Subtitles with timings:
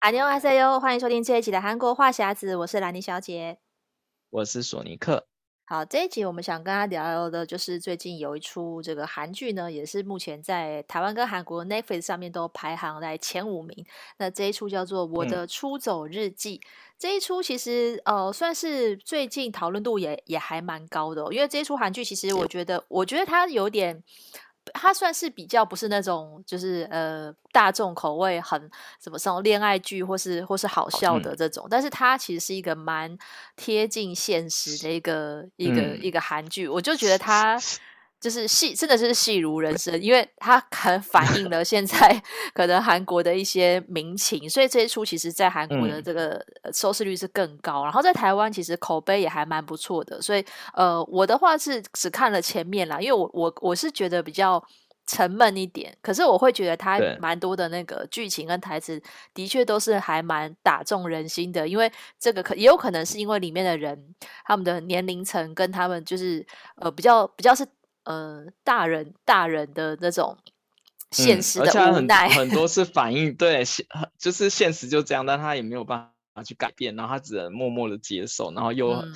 [0.00, 3.58] 阿牛阿塞哟，欢迎收听这一集的韩国话匣子，我是兰妮小姐，
[4.30, 5.26] 我是索尼克。
[5.66, 13.84] 好，这一集我们想跟大家聊聊的，就是最近有一出这个韩剧呢，也是目前在台湾跟韩国 Netflix 上面都排行在前五名。
[14.16, 16.64] 那这一出叫做《我的出走日记》，嗯、
[16.98, 24.02] 这一出其实呃算是最近讨论度也也还蛮高的、哦，因为这一出韩剧其实我觉得，我觉得它有点。
[24.74, 28.60] 它算是比较不是那种，就是呃大众口味很
[29.02, 33.16] 什么这种恋爱剧或是或是好笑的这种，嗯、但是它其实是一个蛮
[33.56, 37.58] 贴近现实的一个、嗯、一个一个韩剧，我就觉得它。
[38.20, 54.62] 就是戏，真的是戏如人生，因为它很反映了现在 可能韩国的一些民情，所以这一出其实，在韩国的这个收视率是更高，嗯、然后在台湾其实口碑也还蛮不错的，所以呃，我的话是只看了前面啦，因为我我我是觉得比较
[55.06, 59.00] 沉闷一点，可是我会觉得它蛮多的那个剧情跟台词
[59.32, 67.66] 的确都是还蛮打中人心的，因为这个可也有可能是因为里面的人他们的年龄层跟他们就是呃比较比较是。
[68.04, 70.38] 呃，大人大人的那种
[71.10, 73.84] 现实的无奈，嗯、很，很多 是反应对现，
[74.18, 79.14] 就是现实就这样，但他也没有办法去改变，然后他只能默默的接受，然后又，嗯、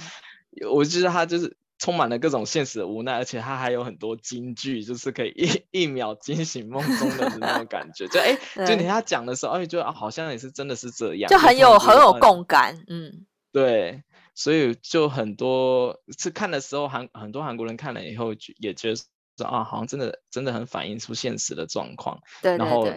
[0.71, 5.33] 我觉得他就是充满了各种现实的无奈，而且他还有很多金句，就是可以
[5.71, 14.03] 一一秒惊醒梦中的那种感觉，就哎，欸、就你他讲的时候，哎，就好像也是真的是这样，就很有很有共感，嗯，对。
[14.35, 22.21] 所以就很多是看的时候，韩很多韩国人看了以后，也觉得说啊，好像真的真的很反映出现实的状况。
[22.43, 22.67] 对，对，对。
[22.67, 22.89] 然后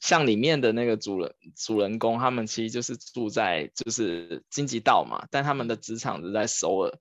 [0.00, 6.98] 像里面的那个主人主人公，他们其实就是住在就是京畿道嘛，但他们的职场是在首尔，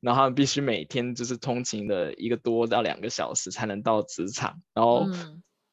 [0.00, 5.08] 然后他们必须每天就是通勤的一个多到两个小时才能到职场，然后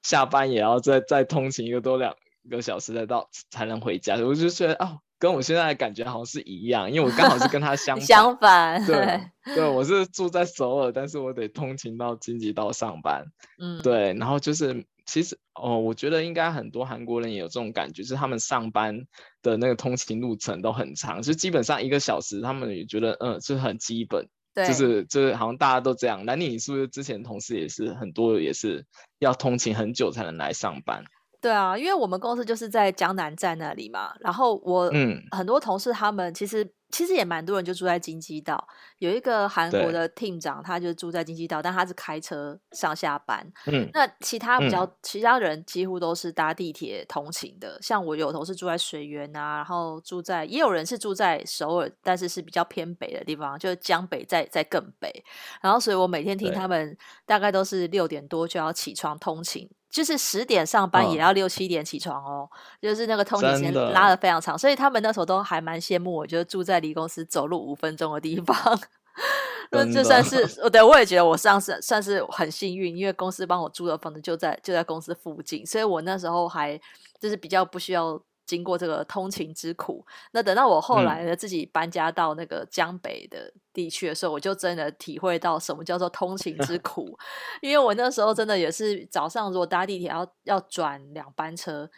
[0.01, 2.15] 下班也要再再通勤一个多两
[2.49, 4.15] 个小时再到才能回家。
[4.15, 4.99] 我就觉得哦。
[5.21, 8.05] 跟我现在的感觉好像是一样，因为我刚好是跟他相 反。
[8.07, 9.21] 相反，对
[9.53, 13.23] 对，我是住在首尔，但是我得通勤到京畿道上班。
[13.59, 19.05] 嗯，对，然后就是其实哦，我觉得应该很多韩国人也有这种感觉，就是他们上班
[19.43, 24.27] 的那个通勤路程都很长，就基本上一个小时，他们也觉得嗯，就是很基本。
[24.53, 26.25] 对，就是就是好像大家都这样。
[26.25, 28.85] 那你是不是之前同事也是很多也是
[29.19, 31.05] 要通勤很久才能来上班？
[31.41, 34.91] 对啊，因为我们公司就是在江南站那里嘛，然后我
[35.31, 36.71] 很多同事他们其实。
[36.91, 43.45] 其实也蛮多人就住在京畿道，有一个韩国的 team 长，他就住在京畿道，但他是开车上下班。
[43.67, 47.79] 嗯，那其他比较、嗯、其他人几乎都是搭地铁通勤的。
[47.81, 55.23] 像我有同事住在水源啊，然后住在也有人是住在首尔，但是是比较偏北的地方，就是江北在在更北。
[55.61, 59.69] 然后所以我每天听他们大概都是六点多就要起床通勤。
[59.91, 68.55] 就是十点上班也要六七点起床哦，嗯、就是那个通勤时间拉的非常长，所以他们那时候都还蛮羡慕我，就是住在离公司走路五分钟的地方，
[69.71, 76.77] 那就算是对，我也觉得我上次算是很幸运，因为公司帮我租的房子就在就在公司附近，所以我那时候还
[77.19, 78.21] 就是比较不需要。
[78.43, 87.17] 经过这个通勤之苦，那等到我后来呢，自己搬家到那个江北的地区的时候，嗯、我就真的体会到什么叫做通勤之 苦，
[87.61, 91.89] 因为我那时候真的也是早上如果搭地铁要要转两班车。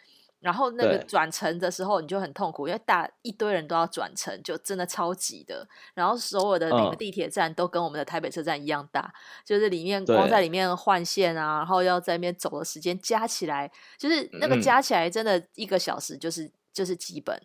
[0.44, 5.66] 然后那个转乘的时候你就很痛苦，对因为大一堆人都要转乘，就真的超挤的。
[5.94, 9.14] 然后所有的那个地铁站都跟我们的台北车站一样大，嗯、
[9.46, 17.40] 就是里面光在里面换线啊，然后要在那边走的时间加起来，就是那个加起来真的一个小时就是、嗯、就是基本。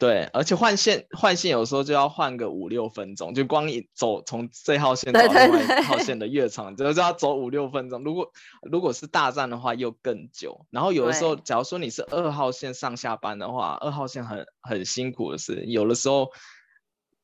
[0.00, 8.02] 对，而且换线换线有时候就要换个五六分钟，就光一走从这号线到另外一号线的越长，就就要走五六分钟。
[8.02, 10.64] 如果如果是大站的话，又更久。
[10.70, 16.30] 然后有的时候，假如说你是二号线上下班的话，二号线很很辛苦的是，有的时候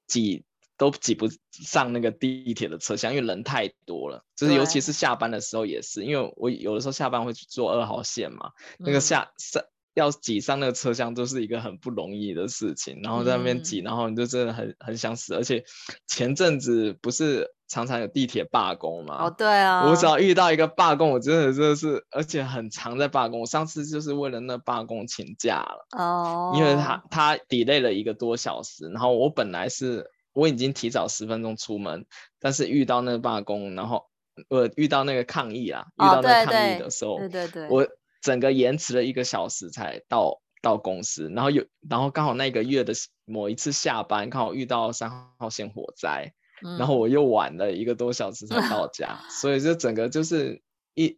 [0.07, 0.45] 挤
[0.77, 4.23] 都挤不上那个地铁的车厢，因为人太多了。
[4.37, 9.65] 就是尤其是下班的时候也是，因为我有的时候下班会去坐二号线嘛，那个下上。
[9.97, 15.35] 嗯要挤上那个车厢都是一个很不容易的事情，然后在那边挤，嗯、然后你就真的很很想死。
[15.35, 15.65] 而且
[16.07, 19.25] 前阵子不是常常有地铁罢工吗？
[19.25, 23.41] 哦，对啊，我只要遇到一个罢工，我真的真的是，而且很常在罢工。
[23.41, 32.05] 我上次就是为了那罢工请假了，哦，因为他他 delay 了一个多小时，然后我本来是我已经提早十分钟出门，
[32.39, 34.05] 但是遇到那个罢工，然后
[34.51, 37.89] 我遇到那个抗议啊，哦、遇到那个抗议的时候，对对对，我。
[38.27, 42.93] 整个延迟了一个小时才到到公司，然后有，然后刚好那个月的
[43.25, 45.09] 某一次下班刚好遇到三
[45.39, 46.35] 号线火灾，
[46.65, 50.61] 嗯、然后我又晚了一个多小时才到家， 所以就整个就是
[50.95, 51.17] 一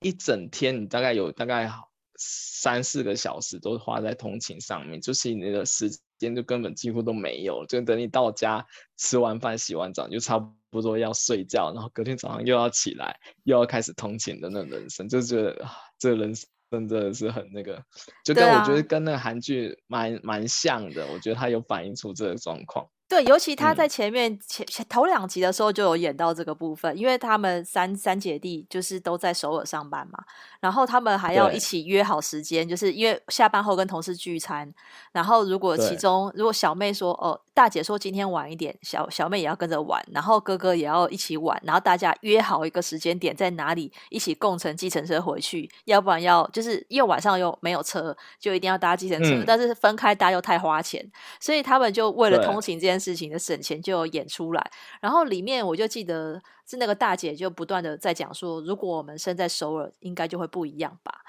[0.00, 1.70] 一整天，你大概有大概
[2.16, 8.66] 三四个小时都花在通勤上面，就是你的时间就根本几乎都没有，就等你到家
[8.96, 10.38] 吃完饭、洗完澡就差
[10.70, 15.66] 不多要睡觉，然后隔天早上又要起来，又要开始通勤的那人生，就觉得
[15.98, 17.82] 这人生真的是很那个，
[18.24, 22.88] 就跟我觉得跟那个韩剧蛮蛮像的，我觉得他有反映出这个状况。
[23.08, 30.22] 对，尤其他在前面前前头两集的时候就有演到这个部分，因为他们三三姐弟就是都在首尔上班嘛，
[30.60, 34.70] 然后他们还要一起约好时间，就是因为下班后跟同事聚餐，
[35.12, 51.02] 然后如果其中如果小妹说哦，大姐说今天晚一点，小小妹也要跟着玩，然后哥哥也要一起玩，然后大家约好一个时间点在哪里一起共乘计程车回去，要不然要就是因为晚上又没有车，就一定要搭计程车，嗯，但是分开搭又太花钱，
[51.40, 61.20] 所以他们就为了通勤这件事情的省钱就演出来，然后里面我就记得是那个大姐就不断的在讲说，如果我们生在首尔，应该就会不一样吧？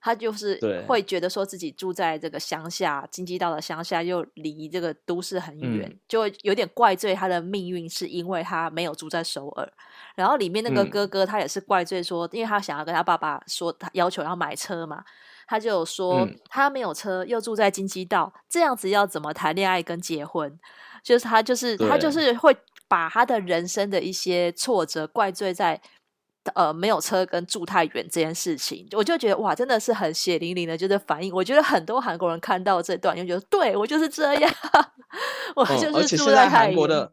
[0.00, 9.72] 她就是会觉得说自己住在这个乡下，京畿道的乡下，又离这个都市很远，嗯，就有点怪罪她的命运，是因为她没有住在首尔。
[10.14, 15.02] 然后里面那个哥哥他也是怪罪说，因为他想要跟他爸爸说，他要求要买车嘛。
[15.46, 20.58] 他就有说，他没有车，又住在京畿道，这样子要怎么谈恋爱跟结婚？
[21.04, 22.56] 就是他，就是他，就是会
[22.88, 25.78] 把他的人生的一些挫折怪罪在
[26.54, 28.88] 呃没有车跟住太远这件事情。
[28.92, 31.30] 我就觉得哇，真的是很血淋淋的，就是反应。
[31.32, 34.54] 我觉得很多韩国人看到这段，就觉得对我就是这样，
[35.54, 36.68] 我就是住在太远。
[36.68, 37.12] 韩国的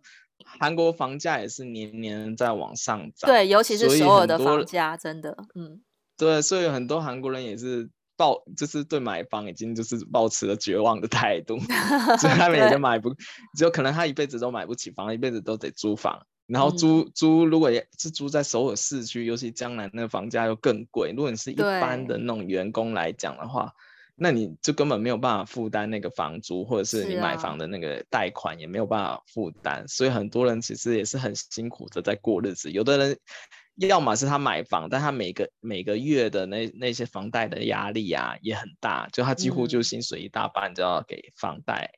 [0.59, 5.81] 韩国房价也是年年在往上涨，对，尤其是首尔的房价，真的，嗯，
[6.17, 7.89] 对，所以很多韩国人也是。
[8.21, 11.57] 抱就是对买房已经就是抱持了绝望的态度，
[12.21, 13.09] 所以他们也就买不，
[13.57, 21.13] 只有可能他一辈子都买不起房，一辈子都得租房，然后租、嗯、租如果也是租在首尔市区，尤其江南那个房价又更贵。
[21.17, 23.73] 如果你是一般的那种员工来讲的话，
[24.15, 33.17] 那你就根本没有办法负担那个房租，或者是你买房的那个贷款也没有办法负担，所以很多人其实也是很辛苦的在过日子，有的人。
[33.75, 41.93] 要么是他买房，但他每个每个月的那那些房贷的压力啊也很大，就他几乎就薪水一大半就要给房贷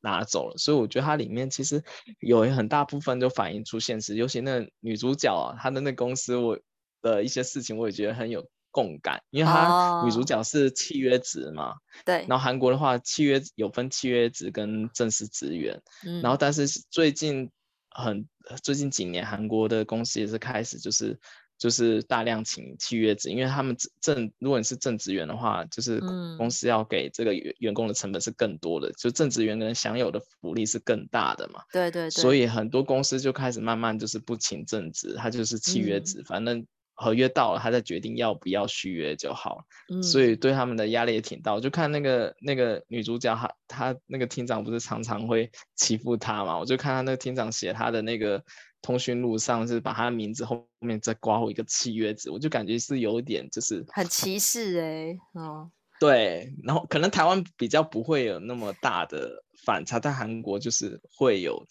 [0.00, 1.82] 拿走了，嗯、所以我觉得它里面其实
[2.20, 6.58] 有很大部分就反映出现实，尤其那女主角啊，她的那公司我
[7.02, 11.74] 的一些事情我也觉得很有共感，因为她女主角是契约职嘛，
[12.04, 17.50] 对、哦，然后韩国的话契约有分契约职跟正式职员，嗯，然后但是最近。
[17.90, 18.26] 很
[18.62, 21.18] 最近几年，韩国的公司也是开始就是
[21.58, 26.00] 就是大量请契约制，因为他们正如果你是正职员的话，就是
[26.38, 31.62] 公司要给这个员员工的成本是更多的，嗯、就正职员能享有的福利是更大的嘛。
[31.72, 32.10] 对对对。
[32.10, 36.66] 所以很多公司就开始慢慢就是不请正职，他就是契约制，嗯、反正。
[37.02, 39.64] 合约到了，他再决定要不要续约就好。
[39.88, 41.54] 嗯，所以对他们的压力也挺大。
[41.54, 46.58] 我就看那个那个女主角，她她那个厅长不是常常会欺负她嘛？
[46.58, 48.44] 我就看她那个厅长写她的那个
[48.82, 55.18] 通讯录上是把她的名字后面再括号一个契约字，我就感觉是有点就是很歧视哎、欸。
[55.32, 61.64] 哦，对，然后可能台湾比较不会有那么大的反差，但韩国就是会有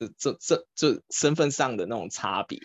[0.00, 2.58] 这这这这身份上的那种差别。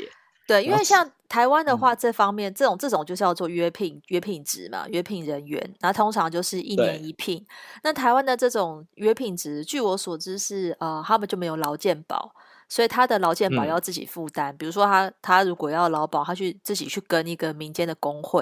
[0.52, 7.46] 对，因为像台湾的话，这方面、嗯、这种这种就是要做约聘约聘职嘛，约聘人员，那通常就是一年一聘。
[7.84, 12.34] 那台湾的这种约聘职，据我所知是呃，他们就没有劳健保。
[12.72, 18.42] 所以他的劳健保要自己负担，嗯，比如说他他如果要劳保，他去自己去跟一个民间的工会，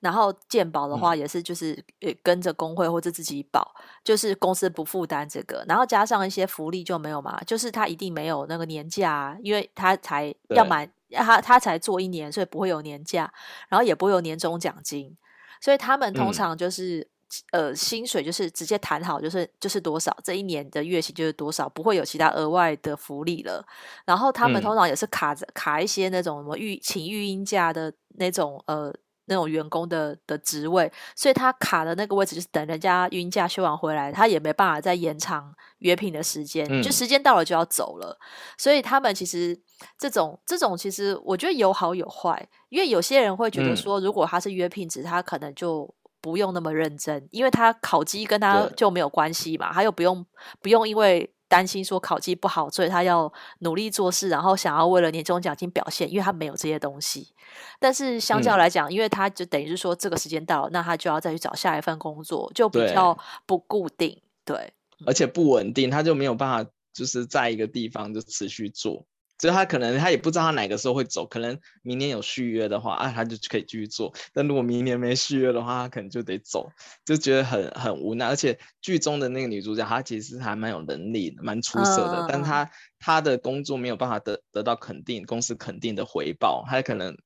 [0.00, 1.82] 然后健保的话也是就是
[2.22, 3.74] 跟着工会或者自己保，
[4.04, 13.32] 就是公司不负担这个，然后加上一些福利就没有嘛，就是他一定没有那个年假，因为他才要满他他才做一年，所以不会有年假，
[13.68, 15.16] 然后也不会有年终奖金，
[15.60, 17.08] 所以他们通常就是。
[17.52, 23.64] 呃，薪水就是直接谈好，就是就是多少，这一年的月薪就是多少，不会有其他额外的福利了。
[24.04, 28.92] 然后他们通常也是卡着、嗯、卡一些那种什么育请育婴假的那种呃
[29.26, 38.18] 那种员工的的职位，所以他卡的那个位置就是等人家孕假休完回来，他也没办法再延长约聘的时间，嗯、就时间到了就要走了。
[38.58, 39.56] 所以他们其实
[39.98, 45.94] 这种这种其实我觉得有好有坏，因为有些人会觉得说，如果他是约聘职，他可能就。
[46.22, 50.22] 不用那么认真，因为他考绩跟他就没有关系嘛，他又不用
[50.60, 57.32] 不用因为担心说考绩不好，所以他要努力做事，然后想要为了年终奖金表现，因为他没有这些东西。
[57.78, 64.74] 但是相较来讲，嗯、因为他就等于是说这个时间到了，那他就要再去找下一份工作，就比较不固定，对，
[65.06, 69.06] 而且不稳定，他就没有办法就是在一个地方就持续做。
[69.40, 74.12] 所以他可能他也不知道他哪个时候会走，可能明年有续约的话啊，他就可以继续做。
[74.34, 76.70] 但如果明年没续约的话，他可能就得走，
[77.06, 78.26] 就觉得很很无奈。
[78.26, 82.26] 而且剧中的那个女主角，她其实还蛮有能力的，蛮出色的，uh...
[82.28, 86.62] 但她她的工作没有办法得得到肯定，公司肯定的回报。
[86.68, 87.16] 她可能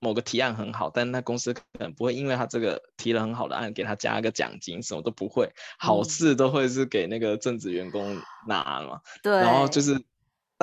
[0.00, 9.00] 某个提案很好，但那公司可能不会因为她这个提了很好的案，给她加一个奖金，什么都不会，好事都会是给那个正职员工拿嘛。
[9.22, 10.04] 对，然后就是。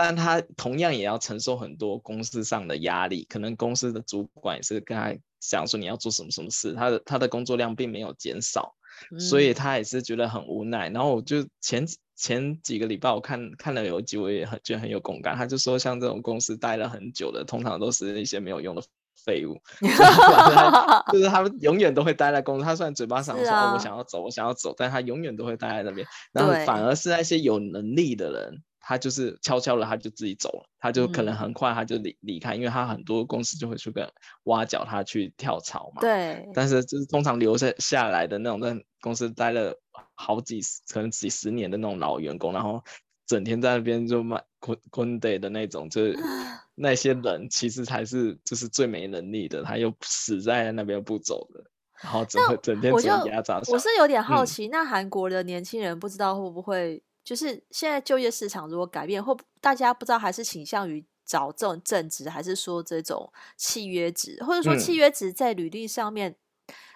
[0.03, 8.73] 但他同样也要承受很多公司上的压力，可能公司的主管也是跟他讲说，你要做什么什么事，他的他的工作量并没有减少，
[9.11, 10.89] 嗯，所以他也是觉得很无奈。
[10.89, 15.35] 然后我就前前几个礼拜我看看了有一集，我也很觉得很有共感。
[15.35, 18.81] 他就说，像这种公司待了很久的，通常都是一些没有用的
[19.23, 19.61] 废物，
[21.13, 22.65] 就是他们永远都会待在公司。
[22.65, 26.07] 他虽然嘴巴上说，啊哦，我想要走，我想要走，但他永远都会待在那边。
[26.31, 28.63] 然后反而是那些有能力的人。
[28.83, 34.11] 他就是悄悄的，他就自己走了，他就可能很快他就离离开，嗯，因为他很多公司就会去跟
[34.45, 36.01] 挖角他去跳槽嘛。
[36.01, 36.49] 对。
[36.53, 39.79] 但是就是通常留下下来的那种在公司待了
[40.15, 42.83] 好几十，可能几十年的那种老员工，然后
[43.27, 46.17] 整天在那边就卖坤坤的的那种，就是
[46.73, 51.63] 那些人其实才是就是最没能力的，他又死在那边不走的，
[52.01, 53.61] 然后整整天只能压榨。
[53.67, 57.03] 我是有点好奇，嗯，那韩国的年轻人不知道会不会？
[57.23, 66.35] 就是现在就业市场如果改变，或大家不知道还是倾向于找这种正职，还是说这种契约职，或者说契约职在履历上面，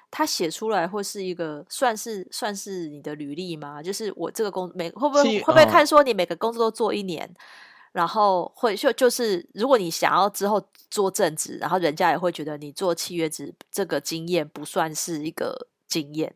[0.10, 3.82] 他、嗯、写出来会是一个算是算是你的履历吗？
[3.82, 7.40] 就是我这个工每会不会会不会看说你每个工作都做一年，哦、
[7.94, 16.36] 然后会就就是如果你想要之后做正职，然后人家也会觉得你做契约职这个经验不算是一个经验。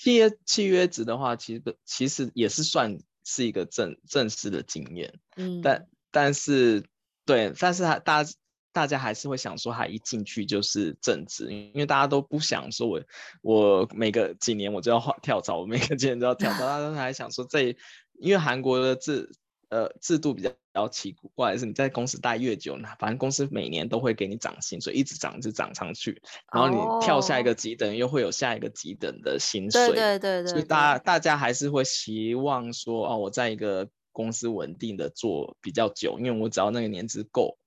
[0.00, 6.82] 契约契约值的话，其实其实也是算是一个正正式的经验，嗯，但但是
[7.26, 8.32] 对，但是他大家
[8.72, 13.02] 大家还是会想说，他一进去就是正职，因为大家都不想说我
[13.42, 17.76] 我每个几年我就要换跳槽，我每个几年都要跳槽，大家都还想说这，
[18.18, 19.30] 因为韩国的制
[19.70, 20.50] 呃制度比较。
[20.72, 26.22] 比较奇怪的是，你在公司待越久呢，反正公司每年都会给你涨薪，所以一直涨，一直涨上去。
[26.52, 29.88] 然后你跳下一个级等，又会有下一个级等的薪水。
[29.88, 30.46] 对对对对。
[30.46, 37.58] 所以大大家还是会希望说，哦，我在一个公司稳定的做比较久，因为我只要那个年资够，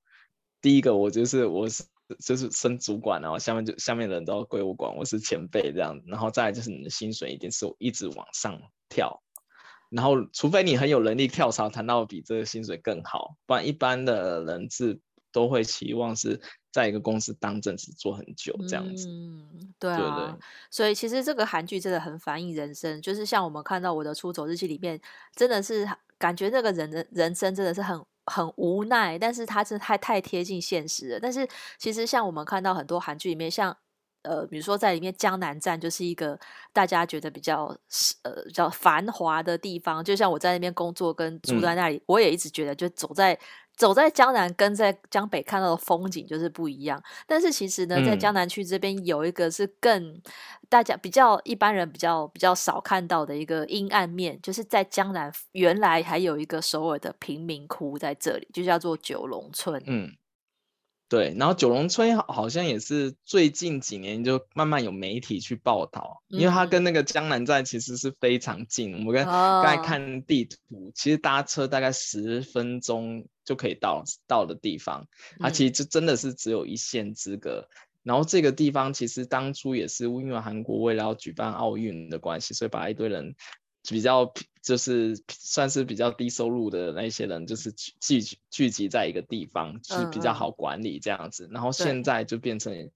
[0.62, 1.84] 第一个我就是我是
[2.26, 6.02] 就是升主管，然后下面就下面的人都要归我管，我是前辈这样。
[6.08, 9.23] 然后再来就是你的薪水一定是一直往上跳。
[9.96, 15.00] 然后，除非你很有能力跳槽，谈到比这个薪水更好，不然一般的人是
[15.32, 19.08] 都会期望是在一个公司当正职做很久这样子。
[19.08, 19.98] 嗯，对啊。
[19.98, 20.40] 对对，
[20.72, 25.00] 所以其实这个韩剧真的很反映人生，就是像我们看到《我的出走日记》里面，
[25.36, 31.20] 真的是感觉那个人的人生真的是很很无奈，但是他是太太贴近现实了。
[31.20, 31.48] 但是
[31.78, 33.78] 其实像我们看到很多韩剧里面，像。
[34.24, 36.38] 呃，比如说在里面，江南站就是一个
[36.72, 37.66] 大家觉得比较
[38.24, 40.04] 呃比较繁华的地方。
[40.04, 43.38] 就像我在那边工作跟住在那里，嗯、我也一直觉得，就走在
[43.76, 47.02] 走在江南跟在江北看到的风景就是不一样。
[47.28, 50.22] 但是其实呢，在江南区这边有一个是更
[50.70, 59.82] 大家比较一般人比较比较少看到的一个阴暗面，就是在江南原来还有一个首尔的贫民窟在这里，就叫做九龙村。
[59.86, 60.12] 嗯。
[61.10, 68.94] 对，然后九龙村好像也是最近几年就慢慢有媒体去报道，嗯、因为它跟那个江南站其实是非常近。
[68.94, 75.06] 我们跟刚才看地图，哦，其实搭车大概十分钟就可以到到的地方，
[75.40, 77.68] 它其实就真的是只有一线之隔。
[77.70, 83.36] 嗯、然后这个地方其实当初也是因为韩国为了要举办奥运的关系，所以把一堆人。
[83.90, 91.50] 比较就是算是比较低收入的那些人，就是聚聚聚集在一个地方，是比较好管理这样子。
[91.52, 92.92] 然后现在就变成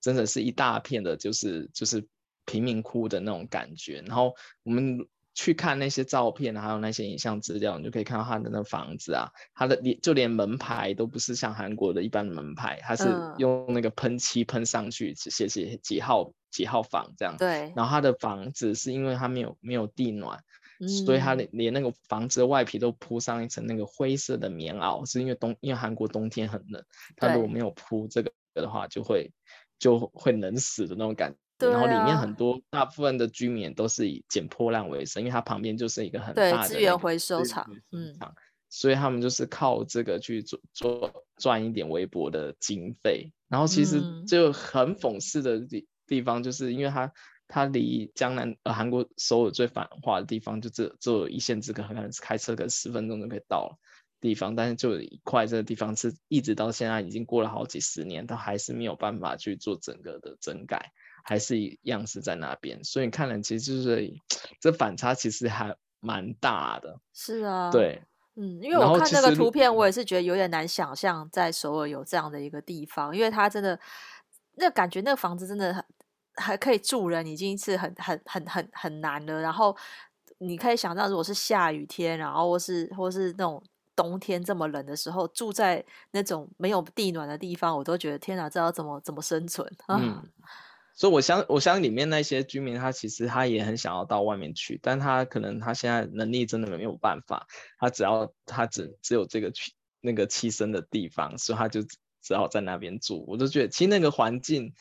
[0.00, 2.06] 真的是一大片的，就是就是
[2.44, 4.02] 贫民窟的那种感觉。
[4.06, 5.06] 然后我们。
[5.34, 13.04] 去看那些照片，还有那些影像资料，你就可以看到他的那房子啊，他的连就连门牌都不是像韩国的一般的门牌，它是
[13.38, 17.36] 用那个喷漆喷上去，写写几号几号房这样。
[17.38, 17.72] 对。
[17.76, 20.42] 然后他的房子是因为他没有没有地暖，
[20.80, 26.84] 嗯，所以他连连那个房子的外皮都铺上一层那个灰色的棉袄，是因为冬因为韩国冬天很冷，
[27.16, 29.32] 他如果没有铺这个的话，就会
[29.78, 31.34] 就会冷死的那种感
[31.68, 31.70] 觉。
[31.70, 38.16] 然后里面很多大部分的居民都是以捡破烂为生，因为它旁边就是一个很大的资源回收厂，嗯，
[38.68, 43.32] 所以他们就是靠这个去做做赚一点微薄的经费。
[43.48, 47.12] 然后其实就很讽刺的地地方，就是因为它
[47.48, 53.78] 它离江南呃韩国首尔最繁华的地方就只只有一线之隔，可能是开车个十分钟就可以到了。
[54.20, 60.92] 地方，但是就有一块这个地方是一直到现在已经过了好几十年，它还是没有办法去做整个的整改，
[61.24, 62.82] 还是一样是在那边。
[62.84, 64.12] 所以看了其实就是
[64.60, 66.98] 这反差其实还蛮大的。
[67.12, 68.02] 是啊，对，
[68.36, 73.78] 嗯，因为我看那个图片，我也是觉得有点难想象在首尔有这样的一个地方，因为它真的
[74.56, 75.84] 那感觉那个房子真的很
[76.36, 79.40] 还可以住人，已经是很很很很很难了。
[79.40, 79.76] 然后。
[80.42, 83.62] 你可以想到，如果是下雨天，然后或是或是那种
[83.94, 89.70] 冬天这么冷的时候，住在那种没有地暖的地方，我都觉得天哪，这要怎么怎么生存？
[89.88, 90.26] 嗯，
[91.00, 97.46] 所以我相我相信里面那些居民，他其实他也很想要到外面去，但他可能他现在能力真的没有办法，
[97.78, 101.80] 他只要他只只有这个去那个栖身的地方，所以他就
[102.20, 103.24] 只好在那边住。
[103.26, 104.74] 我就觉得，其实那个环境。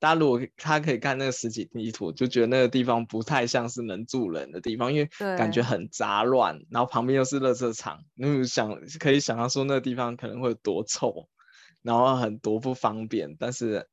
[0.00, 11.30] 大家如果他可以看那个实景地图，就觉得那个地方不太像是能住人的地方，因为感觉很杂乱，然后旁边又是垃圾场，你想可以想象说那个地方可能会有多臭，
[11.80, 13.88] 然后很多不方便，但是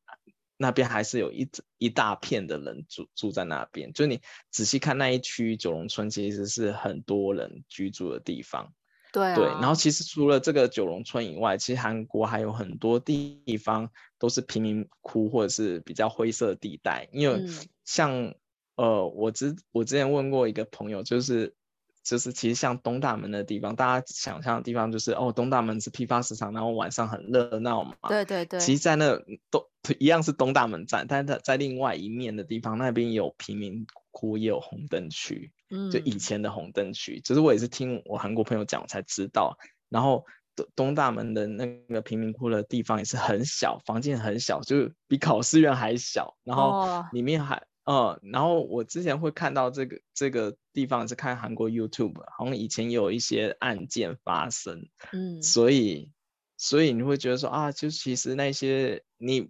[0.61, 1.49] 那边还是有一
[1.79, 8.71] 一大片的人住住在那边，就你仔细看那一区九龙村，其实是很多人居住的地方。
[9.11, 13.89] 对、啊、对，然后其实除了这个九龙村以外，其实韩国还有很多地方
[14.19, 17.09] 都是贫民窟或者是比较灰色地带。
[17.11, 17.43] 因为
[17.83, 18.35] 像、嗯、
[18.75, 21.55] 呃，我之我之前问过一个朋友，就是
[22.03, 27.95] 就是其实像东大门的地方，大家想象的地方就是哦，东大门是批发市场，然后晚上很热闹嘛。
[28.09, 28.59] 对对对。
[28.59, 29.17] 其实，在那
[29.49, 29.63] 东
[29.99, 35.51] 一样是东大门站，但是在另外一面的地方，那边有贫民窟，也有红灯区。
[35.89, 39.57] 就以前的红灯区，嗯，就是我也是听我韩国朋友讲，我才知道。
[39.87, 46.35] 然后东东大门的那个贫民窟的地方也是很小，房间很小，就是比考试院还小。
[46.43, 56.11] 然后里面还，哦、嗯，然后我之前会看到这个这个地方是看韩国 YouTube，好像以前有一些案件发生，嗯，所以
[56.57, 59.49] 所以你会觉得说啊，就其实那些你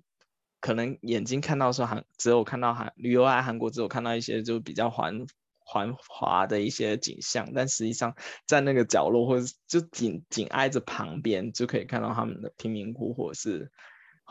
[0.60, 5.26] 可能眼睛看到说韩，只有看到韩旅游来韩国，只有看到一些就比较环。
[5.72, 8.14] 繁华的一些景象，但实际上
[8.46, 13.72] 在那个角落或者就紧紧挨着旁边，就可以看到他们的贫民窟或者是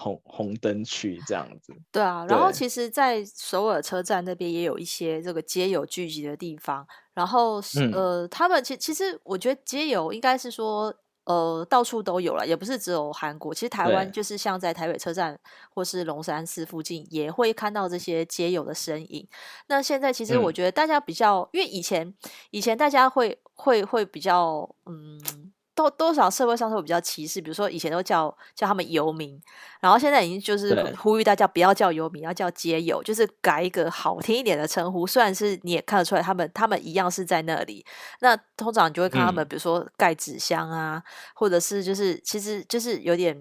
[0.00, 1.74] 红红灯区这样子。
[1.92, 6.86] 对啊，然后其实，在首尔车站那边也有一些这个街友聚集的地方。
[7.12, 10.94] 然后，嗯、呃，他们其其实我觉得街友应该是说。
[11.24, 13.54] 呃，到处都有了，也不是只有韩国。
[13.54, 15.38] 其实台湾就是像在台北车站
[15.72, 19.28] 或是龙山寺附近，也会看到这些街友的身影。
[19.68, 22.12] 那现在其实我觉得大家比较，嗯、因为以前
[22.50, 25.52] 以前大家会会会比较嗯。
[25.80, 29.40] 多多少社会上会比较歧视，比如说以前都叫叫他们游民，
[29.80, 35.06] 然后现在已经就是呼吁大家不要叫游民，要叫街友，就是改一个好听一点的称呼。
[35.06, 37.84] 虽然是你也看得出来，他们他们一样是在那里。
[38.20, 41.02] 那通常你就会看他们，比如说盖纸箱啊、嗯，
[41.34, 43.36] 或者是就是其实就是有点，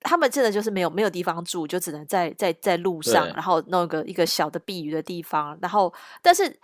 [0.00, 5.58] 他们真的就是没有没有地方住，就只能在在在路上，然后弄一个一个小的避雨的地方。
[5.62, 6.58] 然后，但是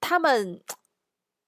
[0.00, 0.60] 他们。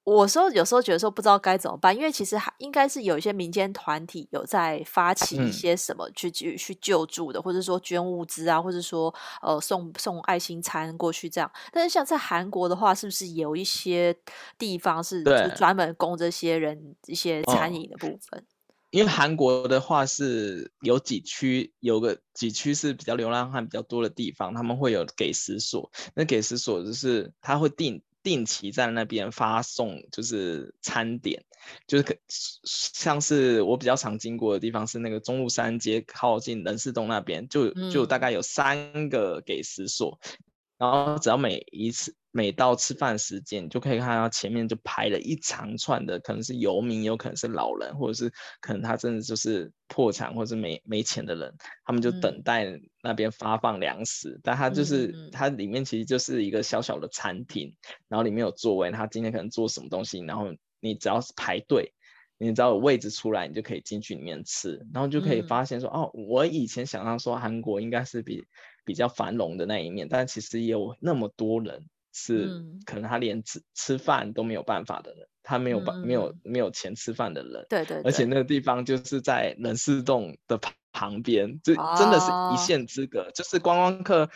[0.04, 11.48] 我说有时候觉得说不知道该怎么办，因为其实还应该是有一些民间团体有在发起一些什么去去去救助的，或者说捐物资啊，或者说呃送送爱心餐过去这样。
[11.70, 14.16] 但是像在韩国的话，是不是有一些
[14.58, 15.22] 地方是
[15.56, 18.40] 专门供这些人一些餐饮的部分？
[18.40, 18.44] 哦，
[18.90, 25.92] 因为韩国的话是有几区，有个几区是比较流浪汉比较多的地方，他们会有给食所。
[26.14, 28.02] 那给食所就是他会定。
[28.22, 31.44] 定期在那边发送，就是餐点，
[31.86, 40.38] 就是可像是我比较常经过的地方是那个中路三街靠近人事洞那边，就就大概有三个给食所，嗯，
[40.78, 42.14] 然后只要每一次。
[42.34, 54.30] 每到吃饭时间，你就可以看到前面就排了一长串的，可能是游民，有可能是老人，或者是可能他真的就是破产或者是没没钱的人，他们就等待那边发放粮食。
[54.30, 57.76] 嗯、但他就是、嗯、它里面其实就是一个小小的餐厅，
[58.08, 60.48] 然后里面有座位，他今天可能做什么东西，然后
[60.80, 61.92] 你只要是排队，
[62.38, 68.42] 你只要有位置出来，你就可以进去里面吃，然后就可以发现说，嗯、哦，我以前想象说韩国应该是比
[68.86, 71.84] 比较繁荣的那一面，但其实也有那么多人。
[72.12, 80.60] 是，可能他连吃吃饭都没有办法的人，他没有办、嗯、没有没有钱吃饭的人，对，对对，而且那个地方就是在冷寺洞的
[80.92, 84.28] 旁边，就真的是一线之隔，哦、就是观光客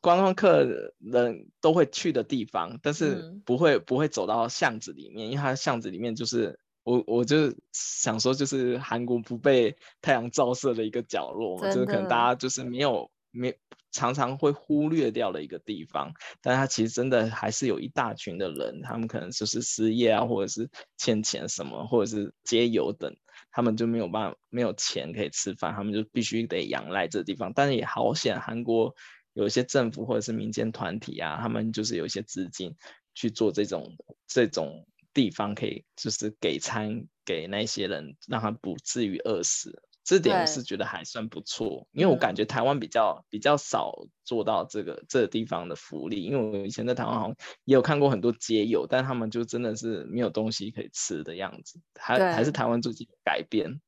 [0.00, 13.10] 观光客人都会去的地方，但是不会、嗯、不会走到巷子里面，因为它巷子里面就是我我就想说，就是韩国不被太阳照射的一个角落，就是可能大家就是没有。
[13.38, 13.54] 没
[13.96, 23.16] 常常会忽略掉的一个地方，但他其实真的还是有一大群的人，他们可能就是失业啊，或者是欠钱什么，或者是接油等，
[23.50, 27.52] 他们就没有办法没有钱可以吃饭，他们就必须得仰赖这地方。
[27.54, 28.94] 但是也好险，韩国
[29.32, 32.74] 有一些政府或者是民间团体啊，他们就是有一些资金
[33.14, 39.82] 去做这种这种地方，可以就是给餐给那些人，让他不至于饿死。
[40.06, 43.92] 这点我是觉得还算不错，因为我感觉台湾比较、嗯、比较少
[44.24, 53.80] 做到这个这个地方的福利，因为我以前在台湾好像也有看过很多街友，但他们就真的是没有东西可以吃的样子，还还是台湾最近改变。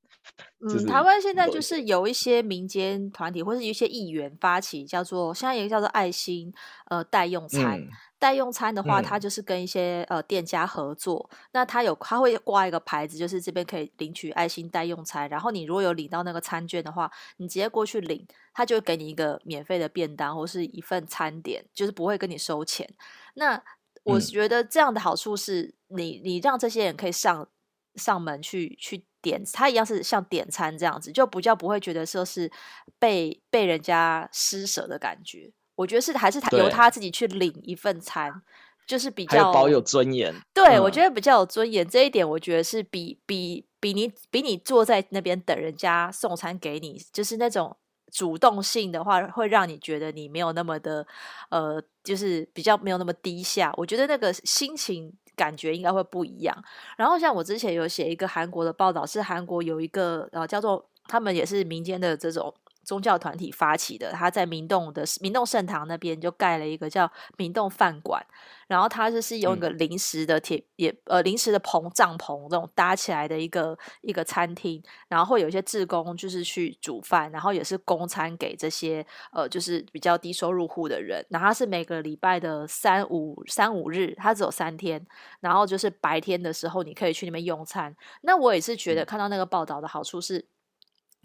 [0.59, 6.53] 嗯，台湾现在就是有一些民间团体或是一些议员发起，叫做现在一个叫做爱心
[6.91, 7.79] 呃代用餐。
[7.79, 15.29] 嗯代用餐的话，他就是跟一些、嗯、呃店家合作，那他有他会挂一个牌子，就是这边可以领取爱心代用餐。
[15.29, 22.89] 然后你如果有领到那个餐券的话，你直接过去领，他就会给你一个免费的便当或是一份餐点，就是不会跟你收钱。
[23.35, 23.63] 那
[24.05, 27.49] 我觉得这样的好处是你你让这些人可以上
[27.95, 32.51] 上门去去点，他一样是像点餐这样子，就比较不会觉得说是
[32.99, 35.53] 被被人家施舍的感觉。
[35.79, 38.43] 我觉得是还是他由他自己去领一份餐，
[38.85, 40.35] 就是比较保有尊严。
[40.53, 47.77] 对、嗯，我觉得比较有尊严这一点，我觉得是比比比你比你坐在那边等人家送餐给你，就是那种
[48.11, 51.07] 主动性的话，会让你觉得你没有那么的
[51.51, 53.73] 呃，就是比较没有那么低下。
[53.77, 56.65] 我觉得那个心情感觉应该会不一样。
[56.97, 62.53] 然后像我之前有写一个韩国的报道，是韩国有一个呃叫做他们也是民间的这种。
[62.89, 68.25] 宗教团体发起的，他在明洞的明洞圣堂那边就盖了一个叫明洞饭馆，
[68.67, 85.07] 然后他就是用一个临时的铁、嗯、也呃临时的棚帐篷这种搭起来的一个一个餐厅，然后会有一些志工就是去煮饭，然后也是供餐给这些呃就是比较低收入户的人，然后他是每个礼拜的三五三五日，他只有三天，
[85.41, 87.95] 然后就是白天的时候你可以去那边用餐。
[88.23, 90.47] 那我也是觉得看到那个报道的好处是，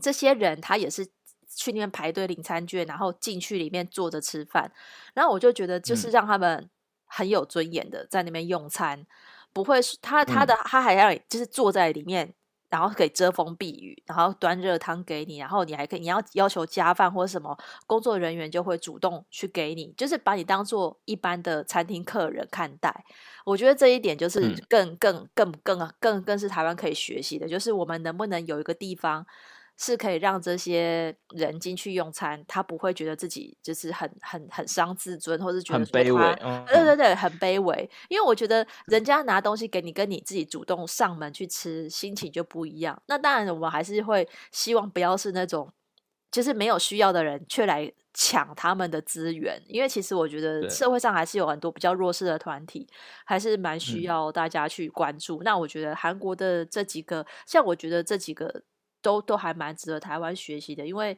[0.01, 1.07] 这些人他也是。
[1.55, 4.71] 去那边排队领餐券，然后进去里面坐着吃饭，
[5.13, 6.69] 然后我就觉得就是让他们
[7.05, 9.05] 很有尊严的在那边用餐，嗯、
[9.53, 12.33] 不会他他的他还要就是坐在里面，
[12.69, 23.05] 然后可以遮风避雨，然后端热汤给你，然后你还可以你要要求加饭或者什么，工作人员就会主动去给你，就是把你当做一般的餐厅客人看待。
[23.45, 29.23] 我觉得这一点就是更更更更更更是台湾可以学习的，就是我们能不能有一个地方。
[29.75, 36.23] 是可以让这些人进去用餐，他不会觉得自己就是很很很伤自尊，或是觉得很卑微。
[36.41, 37.89] 嗯，对对对，很卑微。
[38.07, 43.01] 因为我觉得人家拿东西给你，跟你自己主动上门去吃，心情就不一样。
[43.07, 45.73] 那当然，我们还是会希望不要是那种
[46.31, 49.59] 就是没有需要的人却来抢他们的资源。
[49.67, 52.87] 因为其实我觉得社会上还是有很多比较弱势的团体，
[53.25, 55.41] 还是蛮需要大家去关注。
[55.41, 55.43] 嗯。
[55.43, 58.61] 那我觉得韩国的这几个，像我觉得这几个。
[59.03, 61.15] 都都还蛮值得台湾学习的，因为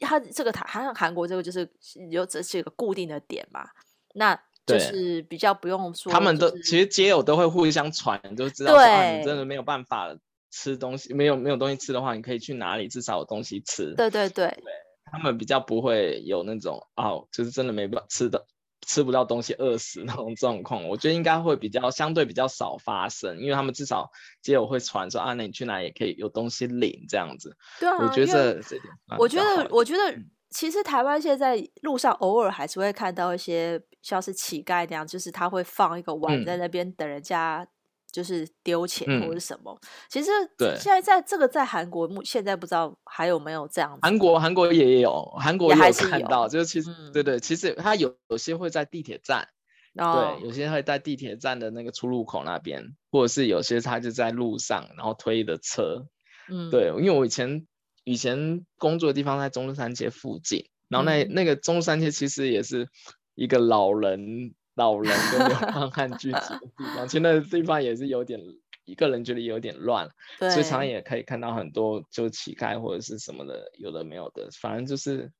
[0.00, 1.66] 他这个台，好像韩国这个就是
[2.10, 3.66] 有这是一个固定的点嘛，
[4.12, 10.14] 那就是比较不用说、就是，他们都其实街友都会互相传，就知道说啊，你真的没有办法
[10.50, 13.94] 吃东西，没有没有东西吃的话，你可以去哪里，至少有东西吃。
[13.96, 14.64] 对对对，对
[15.10, 18.44] 他们比较不会有那种哦，就是真的没办法吃的。
[18.86, 27.56] 吃不到东西饿死那种状况，我觉得应该会比较相对比较少发生，因为他们至少街友会传说啊，那你去哪也可以有东西领这样子。
[27.78, 30.18] 对啊，我觉得这点，我觉得我觉得
[30.50, 37.66] 其实台湾现在路上偶尔还是会看到一些像是乞丐那样，就是他会放一个碗在那边等人家。
[38.12, 40.76] 嗯就是丢钱或者什么，嗯、其实对。
[40.78, 44.00] 现在在这个在韩国目现在不知道还有没有这样子。
[44.02, 49.48] 韩国韩国也有，韩国也有看到，就是其实、嗯、对对，其实他有有些会在地铁站、
[49.94, 56.04] 哦，对，有些会在地铁站的那个出入口那边，或者是有些他就在路上，然后推的车，
[56.50, 57.66] 嗯，对，因为我以前
[58.04, 62.88] 以前工作的地方在中山街附近，然后那、嗯、那个中山街其实也是
[63.34, 64.52] 一个老人。
[64.74, 68.40] 老人跟流浪汉聚集的地方，其实那个地方也是有点，
[68.84, 70.08] 一个人觉得有点乱，
[70.38, 75.30] 所以常常也可以看到很多就乞丐或者是什么的，有的没有的，反正就是，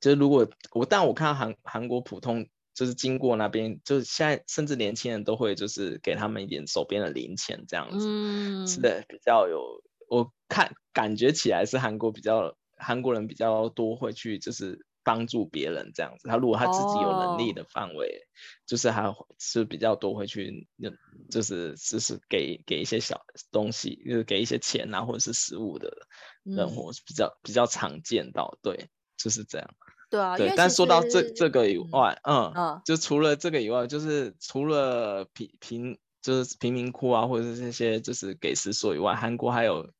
[0.00, 14.86] 就是如果我，但我看到韩韩国普通就是经过那边，就是现在甚至年轻人都会就是给他们一点手边的零钱这样子，嗯，是的，比较有，我看感觉起来是韩国比较韩国人比较多会去就是。
[15.04, 18.66] 帮助别人这样子，他如果他自己有能力的范围，oh.
[18.66, 20.66] 就是还是比较多会去，
[21.30, 23.20] 就是就是给给一些小
[23.52, 25.92] 东西，就是给一些钱啊或者是食物的
[26.42, 29.70] 人，我是比较、嗯、比较常见到，对，就是这样。
[30.10, 30.52] 对啊，对。
[30.56, 39.90] 但说到这这个以外，嗯，嗯，就除了这个以外，就是除了贫贫就是贫民窟啊，或者是那些就是给食所以外，韩国还有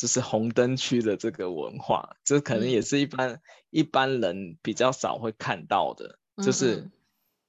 [0.00, 6.90] 就是红灯区的这个文化，这可能也是一般、嗯、一般人比较少会看到的，就是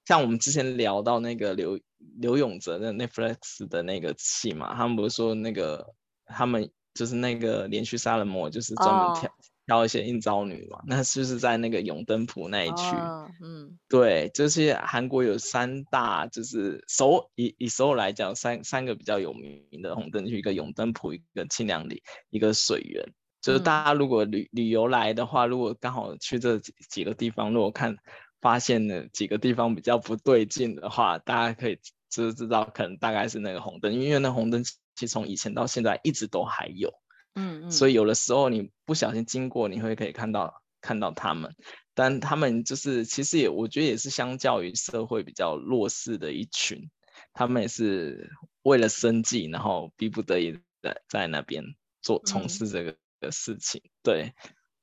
[0.04, 1.80] 像我们之前聊到那个刘
[2.20, 5.94] 刘永泽的 Netflix 的那个戏嘛，他们不是说那个
[6.26, 9.30] 他们就是那个连续杀人魔，就是专门跳。
[9.30, 9.34] 哦
[9.72, 12.94] 挑一些应招女嘛，那是不是在那个永登浦那一区。
[12.94, 23.14] 哦，嗯，对，就是韩国有三大，就是首以以首尔来讲，三三个比较有名的红灯区，一个永登浦，一个清凉里，一个水源。
[23.40, 27.96] 就是大家如果旅旅游来的话，如果刚好去这几几个地方，如果看
[28.42, 31.80] 发现了几个地方比较不对劲的话，大家可以
[32.10, 36.94] 知知道，可能大概是那个红灯，因为那红灯其实从以前到现在一直都还有。
[37.36, 41.56] 嗯，嗯，所以有的时候你不小心经过，你会可以看到看到他们，
[41.94, 46.90] 但他们就是其实也我觉得也是相较于社会比较弱势的一群，
[47.34, 48.30] 他们也是
[48.64, 51.64] 为了生计，然后逼不得已在在那边
[52.02, 53.82] 做从事这个的事情。
[53.86, 54.34] 嗯、对，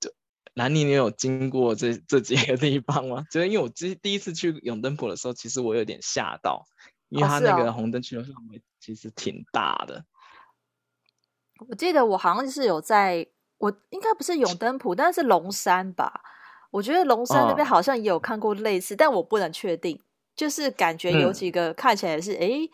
[0.01, 0.11] 就
[0.55, 3.25] 兰妮，你有经过这这几个地方吗？
[3.31, 6.65] 就是因为我第第一次去永登浦的时候，其实我有点吓到，
[7.09, 10.05] 因为它那个红灯区的范围其实挺大的。
[11.69, 13.27] 我记得我好像是有在，
[13.59, 16.21] 我应该不是永登浦，但是龙山吧。
[16.71, 20.01] 我觉得龙山那边好像也有看过类似，哦、但我不能确定，
[20.37, 22.69] 就是感觉有几个看起来是哎、嗯，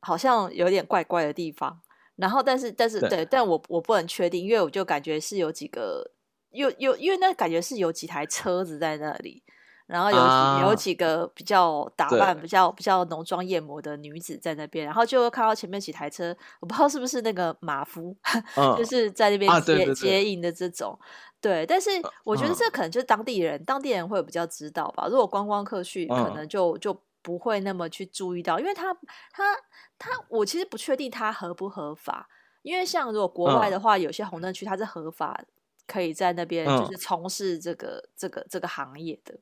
[0.00, 1.80] 好像有点怪怪的地方。
[2.16, 6.12] 然后，但是，但是，对，对，但我我不能确定，因为我就感觉是有几个，
[6.50, 9.42] 有有，因为那感觉是有几台车子在那里。
[9.86, 18.16] 然后有、啊、有几个比较打扮比较比较浓妆艳抹的女子在那边，然后就看到前面几台车，我不知道是不是那个马夫，
[18.56, 20.98] 嗯、就是在那边接、接应的这种。
[21.40, 21.90] 对，但是
[22.24, 25.06] 我觉得这可能就是当地人，嗯、当地人会比较知道吧。
[25.06, 28.94] 如果观光客去，可能就、嗯、就不会那么去注意到，因为他
[29.30, 29.54] 他
[29.98, 32.26] 他，我其实不确定他合不合法。
[32.62, 35.38] 因为像如果国外的话，嗯、有些红灯区它是合法，
[35.86, 39.34] 可以在那边就是从事这个、嗯、这个这个行业的。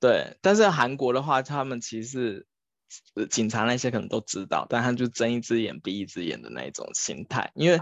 [0.00, 2.46] 对，但是韩国的话，他们其实
[3.28, 7.78] 警察那些可能都知道，但他就睁一只眼闭一只眼的那一种心态，因为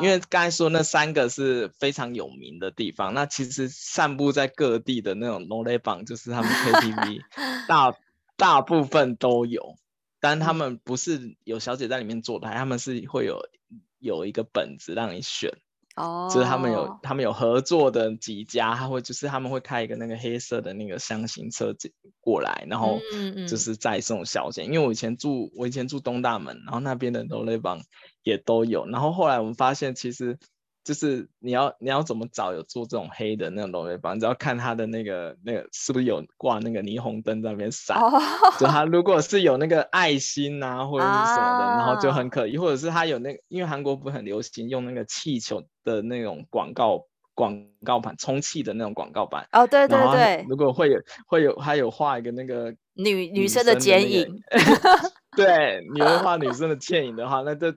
[0.00, 7.20] 因为刚才说那三个是非常有名的地方，那其实散布在各地的那种 no label 就是他们 KTV
[7.66, 7.96] 大
[8.36, 9.76] 大部分都有，
[10.20, 13.40] 但他们不是有小姐在里面坐台，他们是会有
[13.98, 15.50] 有一个本子让你选。
[16.32, 21.74] 就是他们有他们有合作的几家，他会就是他们会开一个那个黑色的那个箱型车
[22.20, 22.98] 过来，然后
[23.46, 24.64] 就是再送小件。
[24.66, 27.80] 因为我以前住我以前住东大门，然后那边的 r o l l
[28.22, 28.86] 也都有。
[28.86, 30.38] 然后后来我们发现，其实
[30.84, 37.96] 就是你要你要怎么找有做这种黑的那种龙尾房，你只要看他的那个那个是不是有挂那个霓虹灯在那边闪。
[37.96, 38.20] Oh.
[38.58, 41.78] 就他如果是有那个爱心啊或者是什么的，oh.
[41.78, 49.44] 然后就很可疑，或者是他有那个，因为韩国不是很流行用那个气球的那种广告广告板充气的那种广告板。
[49.52, 50.44] 哦、oh, 对对对。
[50.48, 54.26] 如果会有会有他有画一个那个女 女生的剪影。
[55.36, 57.72] 对，你会画女生的倩影的话，那这。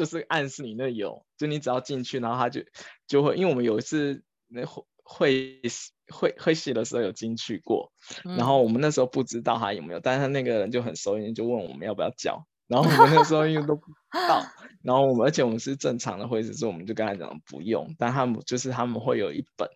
[0.00, 2.62] 就是暗示你那有，就你只要进去，然后他就
[3.06, 5.60] 就会，因为我们有一次那会会
[6.08, 7.92] 会会写的时候有进去过，
[8.24, 13.92] 然后我们那时候不知道他有没有，但是他那个人就很熟练，就问我们要不要交，然后我们那时候因为都不知
[14.26, 14.42] 道，
[14.82, 19.68] 然后我们而且我们是正常的会议室，我们就跟他讲不用，但他们就是他们会有一本，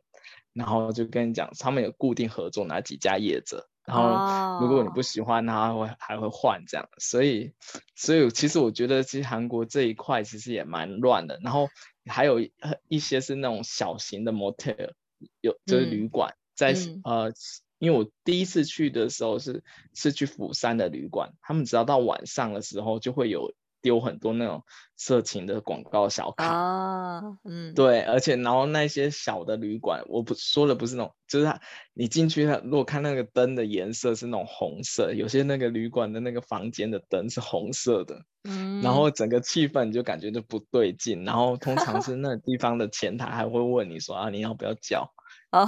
[0.55, 3.69] 然后就跟你讲他们有固定合作哪几家业者。
[3.85, 7.53] 然后，如果你不喜欢，他会还会换这样，所以，
[7.95, 11.39] 所以其实我觉得，其实韩国这一块其实也蛮乱的。
[11.43, 11.69] 然后
[12.07, 12.41] 还有
[12.89, 14.93] 一些是那种小型的 motel，
[15.41, 17.33] 有就是旅馆，嗯、在、嗯、呃，
[17.79, 23.53] 因为我第一次去的时候是是去釜山的旅馆，他们只要到晚上的时候就会有。
[23.85, 24.65] 丢很多那种
[24.97, 26.47] 色情的广告小卡。
[26.47, 31.61] 啊，嗯，对，而且然后那些小的旅馆，我不说的不是那种，就是他
[31.93, 45.13] 你进去，他如果看那个灯的颜色是那种红色，有些那个旅馆的那个房间的灯是红色的，嗯，然后整个气氛你就感觉就不对劲，然后通常是那地方的前台还会问你说啊，你要不要叫，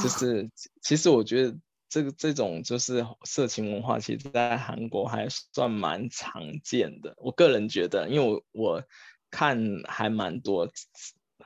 [0.02, 0.50] 就是
[0.80, 1.54] 其实我觉得。
[1.88, 7.14] 这个这种就是色情文化，其实在韩国还算蛮常见的。
[7.18, 8.84] 我个人觉得，因为我我
[9.30, 10.68] 看还蛮多，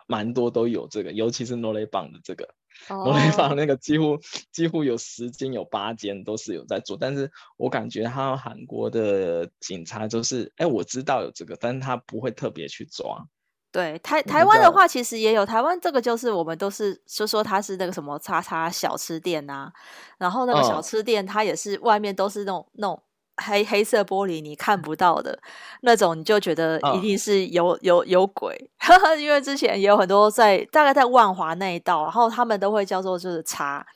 [0.07, 2.55] 蛮多都有这个，尤其是诺雷榜的这个。
[2.89, 4.19] 罗莉坊那个几乎
[4.53, 13.27] 几乎有十间有八间都是有在做，但是我感觉他韩国的警察就是，哎、我知道有这个，但是他不会特别去抓。
[13.73, 19.73] 对台台湾的话，其实也有台湾这个，就是我们都是说说它是那个什么叉叉小吃店呐、啊，
[20.19, 23.01] 然后那个小吃店它也是外面都是那种那种
[23.37, 25.39] 黑黑色玻璃你看不到的
[25.83, 28.71] 那种，你就觉得一定是有、哦、有有鬼。
[29.19, 33.87] 因为之前也有很多在大概在万华那一道，然后他们都会叫做就是茶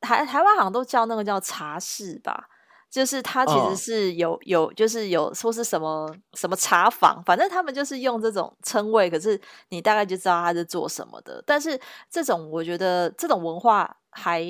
[0.00, 2.48] 台台湾好像都叫那个叫茶室吧。
[2.96, 4.40] 就是他其实是有、oh.
[4.46, 11.44] 有，就是有说是什么什么茶坊，反正他们就是用这种称谓，可是你大概就知道他是做什么的。
[11.46, 11.78] 但是
[12.08, 14.42] 这种我觉得这种文化还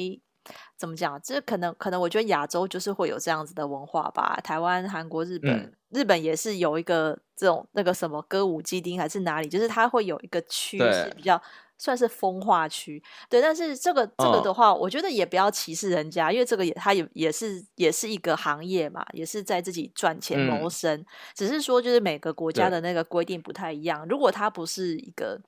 [0.79, 1.21] 怎么讲？
[1.21, 4.39] 这可能可能我觉得亚洲就是会有这样子的文化吧。
[4.45, 11.43] 台湾、韩国、日本、嗯，日本也是有一个这种那个什么歌舞伎町还是哪里，就是它会有一个区是比较。
[11.79, 21.07] 算是风化区，对，但是这个这个的话，我觉得也不要歧视人家，哦、因为这个也他也也是也是一个行业嘛，也是在自己赚钱谋生、嗯。
[21.35, 24.07] 只是说，就是每个国家的那个规定不太一样。
[24.09, 25.39] 如果他不是一个，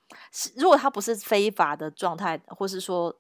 [0.57, 3.15] 如果他不是非法的状态，或是说，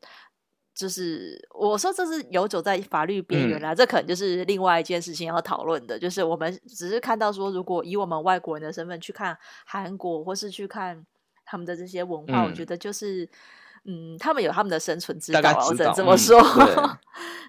[0.74, 5.98] 就是我说这是游走在法律边缘啦，这可能就是另外一件事情要讨论的。
[5.98, 11.06] 就是我们只是看到说，如果以我们外国人的身份去看韩国，或是去看。
[11.50, 13.24] 他们的这些文化，我觉得就是，
[13.84, 16.38] 嗯，嗯他们有他们的生存之道，我只能这么说。
[16.40, 16.96] 嗯、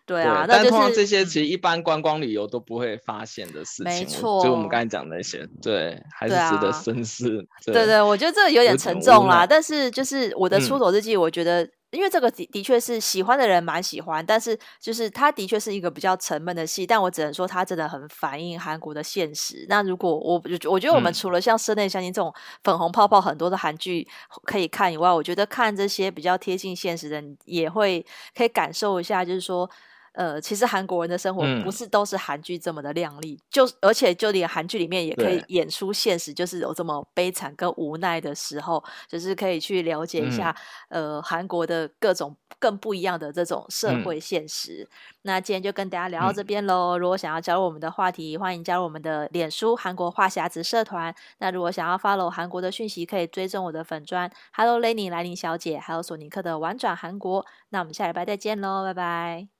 [0.05, 3.85] 对，对啊，那就是、但通常这些其实一般观光旅游都不会发现的事情。
[3.85, 7.27] 没错，就我们刚才讲的那些，对，还是值得深思。
[7.27, 9.45] 对、啊、对，对对，我觉得这个有点沉重啦。
[9.45, 11.69] 但是就是我的出走日记，我觉得。
[11.91, 19.65] 嗯因为这个的的确是喜欢的人蛮喜欢，但是就是它的确是一个比较沉闷的戏，但我只能说它真的很反映韩国的现实。
[19.67, 22.31] 那如果我我觉得我们除了像《室内相亲》这种
[22.63, 24.07] 粉红泡泡很多的韩剧
[24.43, 29.69] 可以看以外，我觉得看这些比较贴近现实的，也会可以感受一下，就是说。
[30.13, 40.55] 呃，其实韩国人的生活不是都是韩剧这么的亮丽，嗯，就而且就连韩剧里面也可以演出现实，就是有这么悲惨跟无奈的时候，就是可以去了解一下，
[40.89, 44.87] 嗯，呃韩国的各种更不一样的这种社会现实。
[44.89, 44.93] 嗯，
[45.23, 46.99] 那今天就跟大家聊到这边喽，嗯。
[46.99, 51.13] 如果想要加入我们的话题，欢迎加入我们的脸书韩国话匣子社团。
[51.37, 57.45] 那如果想要 follow 韩国的讯息，可以追踪我的粉砖 Hello Lenny 来临小姐，还有索尼克的玩转韩国。
[57.69, 59.58] 那我们下礼拜再见喽，拜拜。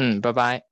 [0.00, 0.67] 嗯，拜拜。